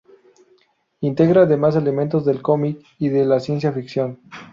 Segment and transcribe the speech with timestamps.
[1.03, 4.19] Integra además elementos del cómic y de la ciencia ficción.